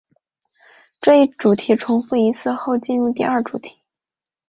[0.99, 3.83] 这一主题重复一次后进入第二主题。